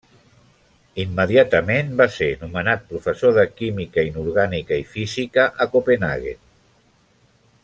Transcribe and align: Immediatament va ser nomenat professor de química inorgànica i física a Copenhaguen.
Immediatament 1.03 1.91
va 1.99 2.07
ser 2.15 2.31
nomenat 2.45 2.89
professor 2.93 3.37
de 3.37 3.45
química 3.61 4.09
inorgànica 4.11 4.83
i 4.85 4.89
física 4.95 5.49
a 5.67 5.73
Copenhaguen. 5.77 6.45